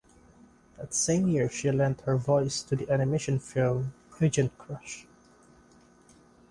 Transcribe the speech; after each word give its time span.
That 0.77 0.95
same 0.95 1.27
year 1.27 1.47
she 1.47 1.71
lent 1.71 2.01
her 2.07 2.17
voice 2.17 2.63
to 2.63 2.75
the 2.75 2.89
animation 2.89 3.37
film 3.37 3.93
"Agent 4.19 4.57
Crush". 4.57 5.05